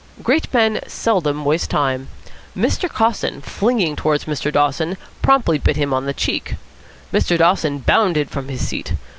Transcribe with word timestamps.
Great 0.23 0.51
men 0.51 0.79
seldom 0.87 1.45
waste 1.45 1.69
time. 1.69 2.07
Mr. 2.57 2.89
Coston, 2.89 3.43
leaning 3.61 3.95
towards 3.95 4.25
Mr. 4.25 4.51
Dawson, 4.51 4.97
promptly 5.21 5.59
bit 5.59 5.75
him 5.77 5.93
on 5.93 6.07
the 6.07 6.11
cheek. 6.11 6.55
Mr. 7.13 7.37
Dawson 7.37 7.77
bounded 7.77 8.27
from 8.31 8.47
his 8.47 8.67
seat. 8.67 8.93